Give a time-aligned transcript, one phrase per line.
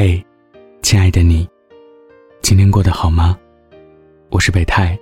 [0.00, 0.24] 嘿，
[0.80, 1.44] 亲爱的你，
[2.40, 3.36] 今天过得好吗？
[4.30, 4.96] 我是北太。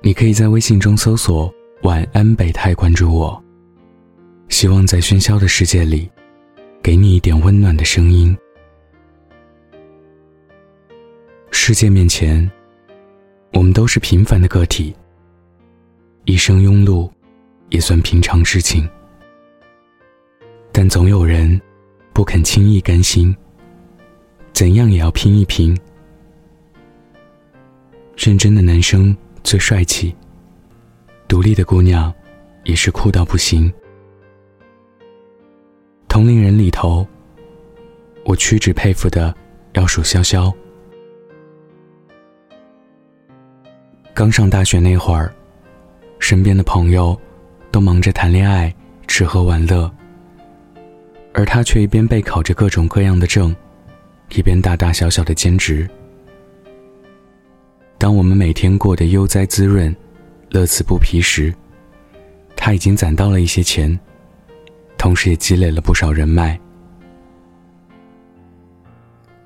[0.00, 1.54] 你可以在微信中搜索
[1.84, 3.44] “晚安北太”，关注我。
[4.48, 6.10] 希望在喧嚣的世界里，
[6.82, 8.34] 给你一点温暖的声音。
[11.50, 12.50] 世界面前，
[13.52, 14.96] 我们都是平凡的个体，
[16.24, 17.10] 一生庸碌，
[17.68, 18.88] 也算平常事情。
[20.72, 21.60] 但总有人。
[22.16, 23.36] 不肯轻易甘心，
[24.54, 25.78] 怎样也要拼一拼。
[28.16, 30.16] 认真的男生最帅气，
[31.28, 32.10] 独立的姑娘
[32.64, 33.70] 也是酷到不行。
[36.08, 37.06] 同龄人里头，
[38.24, 39.36] 我屈指佩服的
[39.74, 40.50] 要数潇潇。
[44.14, 45.30] 刚上大学那会儿，
[46.18, 47.14] 身边的朋友
[47.70, 48.74] 都忙着谈恋爱、
[49.06, 49.94] 吃喝玩乐。
[51.36, 53.54] 而他却一边备考着各种各样的证，
[54.30, 55.86] 一边大大小小的兼职。
[57.98, 59.94] 当我们每天过得悠哉滋润、
[60.48, 61.54] 乐此不疲时，
[62.56, 64.00] 他已经攒到了一些钱，
[64.96, 66.58] 同时也积累了不少人脉。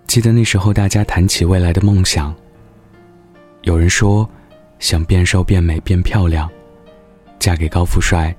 [0.07, 2.33] 记得那时候，大家谈起未来的梦想，
[3.63, 4.29] 有人说
[4.79, 6.49] 想变瘦、变美、变漂亮，
[7.41, 8.33] 嫁给高富帅，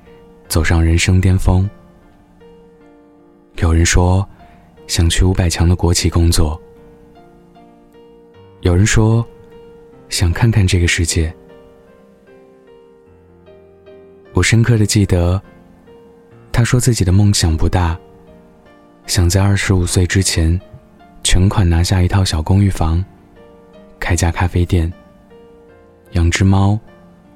[0.48, 1.70] 走上人生巅峰。
[3.58, 4.28] 有人说，
[4.88, 6.60] 想去五百强的国企工作；
[8.62, 9.26] 有人说，
[10.10, 11.32] 想看看这个世界。
[14.34, 15.40] 我深刻的记得，
[16.52, 17.98] 他说自己的梦想不大，
[19.06, 20.60] 想在二十五岁之前，
[21.24, 23.04] 全款拿下一套小公寓房，
[24.00, 24.92] 开家咖啡店，
[26.14, 26.80] 养只猫，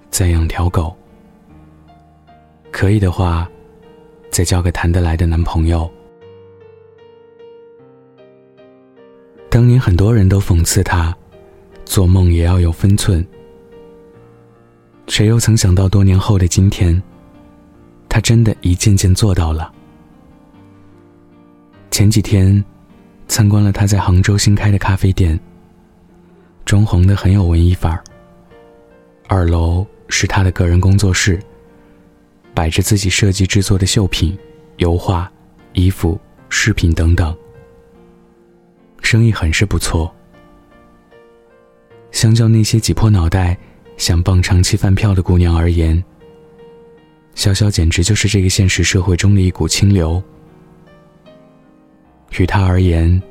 [0.09, 0.95] 再养条狗。
[2.71, 3.47] 可以的话，
[4.31, 5.91] 再交个谈得来的男朋友。
[9.55, 11.15] 当年很多人都讽刺他，
[11.85, 13.25] 做梦也要有分寸。
[15.07, 17.01] 谁又曾想到多年后的今天，
[18.09, 19.71] 他真的一件件做到了。
[21.89, 22.61] 前几天，
[23.29, 25.39] 参观了他在杭州新开的咖啡店，
[26.65, 28.03] 装潢的很有文艺范儿。
[29.29, 31.39] 二楼是他的个人工作室，
[32.53, 34.37] 摆着自己设计制作的绣品、
[34.79, 35.31] 油画、
[35.71, 36.19] 衣服、
[36.49, 37.33] 饰品等等。
[39.05, 40.13] 生意很是不错。
[42.11, 43.55] 相较那些挤破脑袋
[43.97, 46.03] 想傍长期饭票的姑娘而言，
[47.35, 50.21] 潇潇简直就是这个现实社会中的一股清流。
[52.39, 53.21] 于他而言，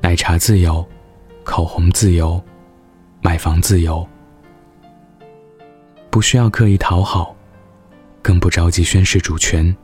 [0.00, 0.86] 奶茶自由，
[1.42, 2.40] 口红自由，
[3.20, 4.06] 买房自由，
[6.08, 7.34] 不需要刻意讨好，
[8.22, 9.76] 更不着急宣示主权，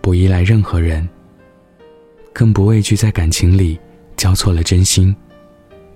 [0.00, 1.08] 不依赖任何人，
[2.32, 3.78] 更不畏惧在感情里。
[4.22, 5.12] 交错了真心，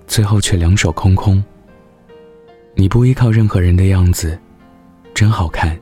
[0.05, 1.41] 最后却两手空空。
[2.75, 4.37] 你不依靠任何人的样子，
[5.13, 5.79] 真好看。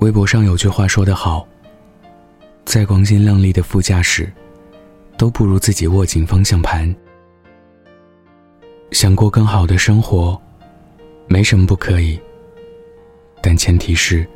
[0.00, 1.48] 微博上有句话说得好
[2.66, 4.30] ：“再光鲜亮丽的副驾驶，
[5.16, 6.94] 都不如自己握紧方向盘。”
[8.92, 10.38] 想过更好的生活，
[11.28, 12.20] 没什么不可以，
[13.40, 14.28] 但前提是，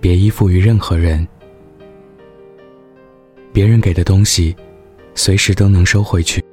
[0.00, 1.24] 别依附于任何人。
[3.54, 4.52] 别人给的东西，
[5.14, 6.44] 随时都能收回去。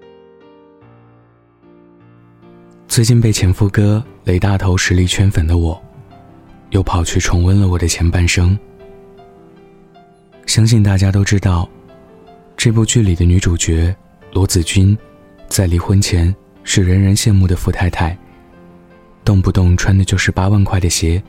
[2.88, 5.82] 最近被前夫哥雷大头实力圈粉的我，
[6.70, 8.56] 又跑去重温了我的前半生。
[10.46, 11.68] 相信大家都知道，
[12.56, 13.96] 这部剧里的女主角
[14.32, 14.96] 罗子君，
[15.48, 16.32] 在离婚前
[16.64, 18.16] 是人人羡慕的富太太，
[19.26, 21.20] 动不动穿的就是八万块的鞋，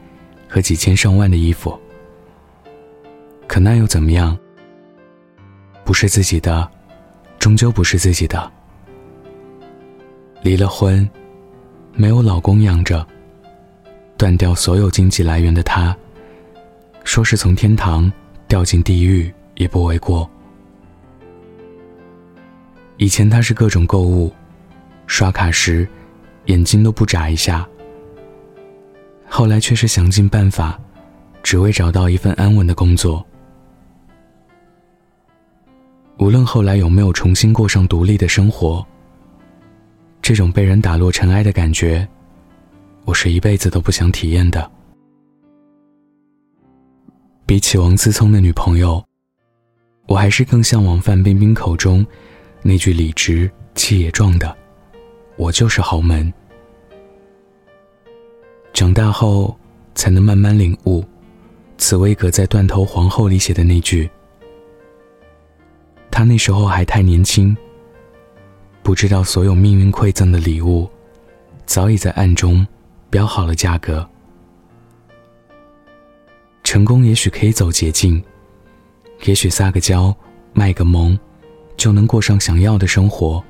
[0.46, 1.80] 和几千上万的衣服。
[3.46, 4.36] 可那又怎么样？
[5.92, 6.66] 不是自己的，
[7.38, 8.50] 终究不是自己的。
[10.40, 11.06] 离了婚，
[11.92, 13.06] 没有老公养着，
[14.16, 15.94] 断掉所有经济来源的她，
[17.04, 18.10] 说是从天堂
[18.48, 20.26] 掉进地狱也不为过。
[22.96, 24.32] 以前她是各种购物，
[25.06, 25.86] 刷卡时
[26.46, 27.68] 眼睛都不眨一下，
[29.28, 30.80] 后来却是想尽办法，
[31.42, 33.22] 只为找到一份安稳的工作。
[36.22, 38.86] 无论后来有没有重新过上独立的生活，
[40.22, 42.06] 这种被人打落尘埃的感觉，
[43.04, 44.70] 我是一辈子都不想体验的。
[47.44, 49.04] 比起王思聪的女朋友，
[50.06, 52.06] 我还是更向往范冰冰口中
[52.62, 54.56] 那句理直气也壮的
[55.34, 56.32] ：“我就是豪门。”
[58.72, 59.58] 长大后
[59.96, 61.04] 才能慢慢领悟，
[61.78, 64.08] 茨威格在《断头皇后》里写的那句。
[66.12, 67.56] 他那时候还太年轻，
[68.82, 70.88] 不知道所有命运馈赠的礼物，
[71.64, 72.64] 早已在暗中
[73.08, 74.06] 标好了价格。
[76.62, 78.22] 成功也许可以走捷径，
[79.24, 80.14] 也许撒个娇、
[80.52, 81.18] 卖个萌，
[81.78, 83.42] 就能过上想要的生活。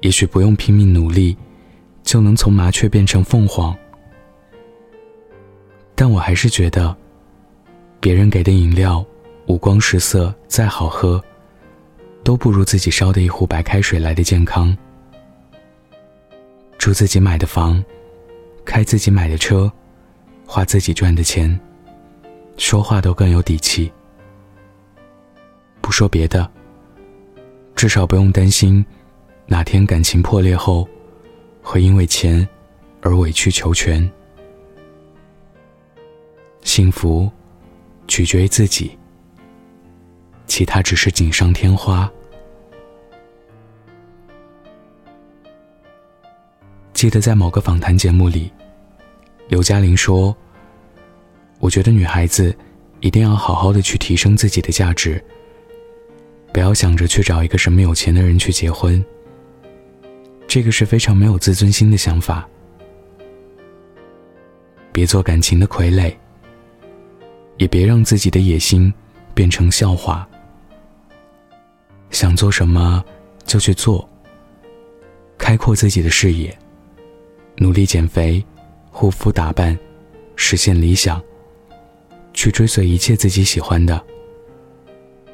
[0.00, 1.36] 也许不用拼命努力，
[2.04, 3.76] 就能从麻雀变成凤凰。
[5.96, 6.96] 但我还是觉得，
[7.98, 9.04] 别人给的饮料，
[9.46, 11.22] 五光十色再好喝，
[12.22, 14.76] 都不如自己烧的一壶白开水来的健康。
[16.78, 17.82] 住自己买的房，
[18.64, 19.70] 开自己买的车，
[20.46, 21.58] 花自己赚的钱，
[22.56, 23.92] 说话都更有底气。
[25.80, 26.50] 不说别的，
[27.76, 28.84] 至少不用担心，
[29.46, 30.88] 哪天感情破裂后，
[31.62, 32.46] 会因为钱
[33.02, 34.10] 而委曲求全。
[36.62, 37.30] 幸福，
[38.08, 38.98] 取决于自己。
[40.46, 42.10] 其他只是锦上添花。
[46.92, 48.50] 记得在某个访谈节目里，
[49.48, 50.34] 刘嘉玲说
[51.60, 52.56] ：“我觉得女孩子
[53.00, 55.22] 一定要好好的去提升自己的价值，
[56.52, 59.04] 不要想着去找一个什么有钱的人去结婚。
[60.46, 62.48] 这个是非常没有自尊心的想法。
[64.92, 66.14] 别做感情的傀儡。”
[67.56, 68.92] 也别让自己的野心
[69.32, 70.28] 变成笑话。
[72.14, 73.04] 想做什么
[73.44, 74.08] 就去做，
[75.36, 76.56] 开阔自己的视野，
[77.56, 78.42] 努力减肥、
[78.88, 79.76] 护肤打扮，
[80.36, 81.20] 实现理想，
[82.32, 84.00] 去追随一切自己喜欢的，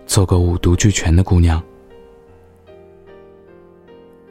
[0.06, 1.62] 做个五毒俱全的姑娘，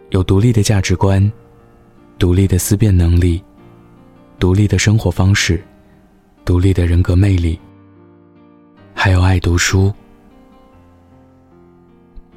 [0.09, 1.31] 有独立的价值观，
[2.17, 3.43] 独立的思辨能力，
[4.39, 5.63] 独立的生活方式，
[6.43, 7.59] 独立的人格魅力。
[8.95, 9.93] 还有爱读书，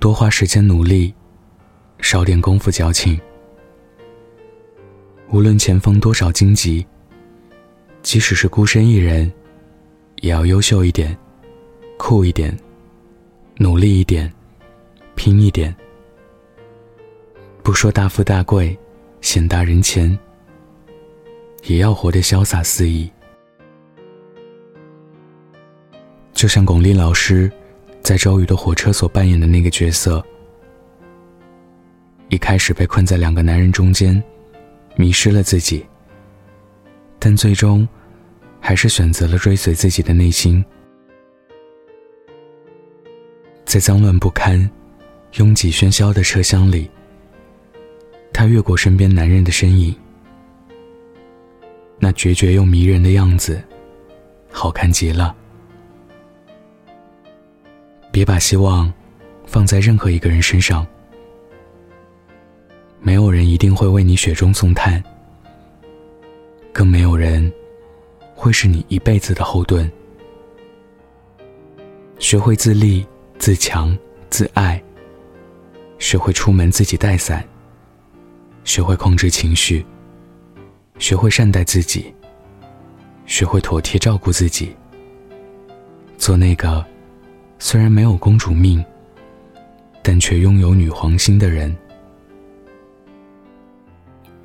[0.02, 1.14] 多花时间努力，
[2.00, 3.16] 少点功夫矫情。
[5.30, 6.84] 无论前方多少荆棘，
[8.02, 9.32] 即使是孤身一人，
[10.16, 11.16] 也要优秀一点，
[11.98, 12.52] 酷一点，
[13.58, 14.28] 努力一点，
[15.14, 15.72] 拼一点。
[17.62, 18.76] 不说大富大贵，
[19.20, 20.18] 显大人前，
[21.62, 23.08] 也要活得潇洒肆意。
[26.32, 27.48] 就像巩俐老师
[28.02, 30.22] 在周瑜的火车所扮演的那个角色，
[32.30, 34.20] 一开始被困在两个男人中间，
[34.96, 35.86] 迷失了自己，
[37.20, 37.88] 但最终
[38.60, 40.64] 还是选择了追随自己的内心。
[43.64, 44.68] 在脏乱不堪、
[45.34, 46.90] 拥挤喧嚣的车厢里，
[48.32, 49.94] 他越过身边男人的身影，
[52.00, 53.62] 那决绝又迷人的样子，
[54.50, 55.36] 好看极了。
[58.12, 58.92] 别把希望
[59.46, 60.86] 放在任何一个人身上，
[63.00, 65.02] 没有人一定会为你雪中送炭，
[66.74, 67.50] 更没有人
[68.34, 69.90] 会是你一辈子的后盾。
[72.18, 73.04] 学会自立、
[73.38, 73.96] 自强、
[74.28, 74.80] 自爱，
[75.98, 77.42] 学会出门自己带伞，
[78.62, 79.84] 学会控制情绪，
[80.98, 82.12] 学会善待自己，
[83.24, 84.76] 学会妥帖照顾自己，
[86.18, 86.91] 做那个。
[87.64, 88.84] 虽然没有公主命，
[90.02, 91.74] 但却拥有女皇心的人，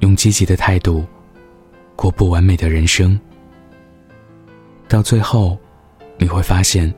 [0.01, 1.03] 用积极的态度
[1.95, 3.19] 过不完美的人生，
[4.87, 5.57] 到最后，
[6.19, 6.93] 你会发现，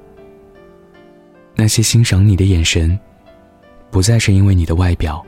[1.56, 3.00] 那些欣赏你的眼神，
[3.90, 5.26] 不再是因为你的外表，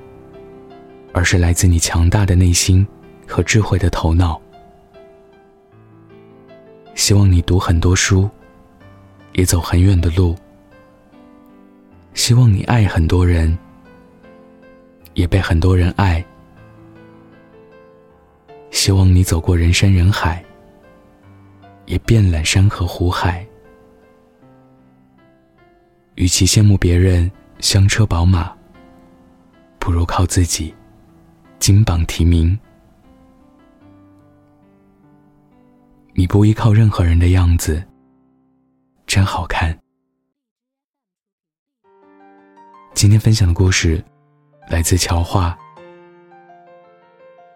[1.13, 2.85] 而是来自你强大的内心
[3.25, 4.39] 和智慧的头脑。
[6.95, 8.29] 希望你读很多书，
[9.31, 10.35] 也走很远的路。
[12.13, 13.57] 希望你爱很多人，
[15.13, 16.23] 也被很多人爱。
[18.69, 20.43] 希望你走过人山人海，
[21.85, 23.45] 也遍览山河湖海。
[26.15, 28.55] 与其羡慕别人香车宝马，
[29.79, 30.73] 不如靠自己
[31.59, 32.57] 金榜题名。
[36.13, 37.83] 你不依靠任何人的样子，
[39.07, 39.80] 真好看。
[43.01, 43.99] 今天分享的故事
[44.69, 45.57] 来自乔画。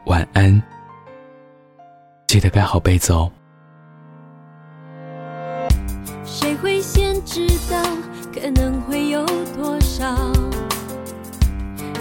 [0.08, 0.60] 晚安，
[2.25, 3.32] 记得盖好被子哦。
[6.25, 7.80] 谁会先知道
[8.34, 9.24] 可能会有
[9.56, 10.18] 多少？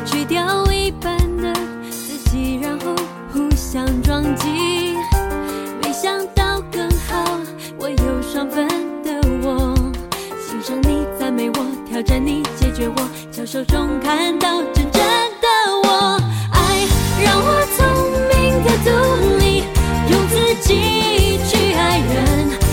[0.07, 1.53] 去掉一半的
[1.91, 2.97] 自己，然后
[3.31, 4.95] 互相撞击。
[5.83, 7.39] 没想到更好，
[7.79, 8.67] 我有双份
[10.67, 15.47] 让你赞美我，挑战你，解决我，交手中看到真正的
[15.85, 16.19] 我。
[16.53, 16.87] 爱
[17.23, 17.85] 让我聪
[18.31, 18.89] 明的独
[19.39, 19.65] 立，
[20.11, 22.64] 用自己去爱人。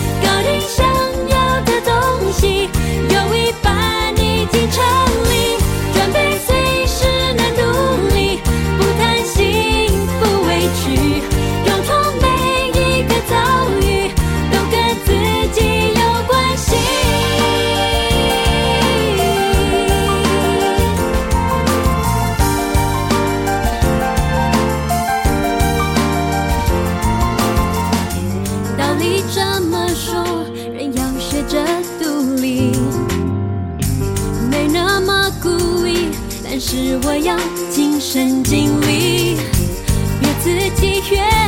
[41.12, 41.41] care